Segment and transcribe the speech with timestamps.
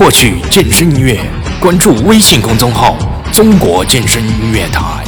[0.00, 1.20] 获取健身音乐，
[1.60, 2.96] 关注微信公众号
[3.34, 5.04] “中国健身音乐台”。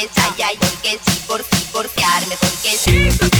[0.00, 1.00] Ella aquí porque es
[1.72, 3.39] porfiarme porque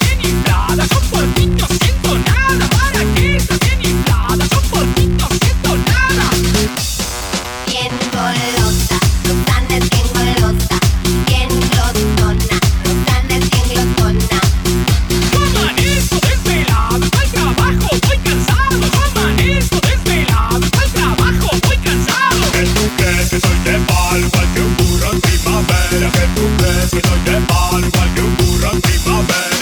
[28.01, 29.60] Qualche muro ti va bene